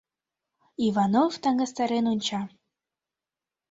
Иванов 0.87 1.33
таҥастарен 1.43 2.05
онча. 2.11 2.41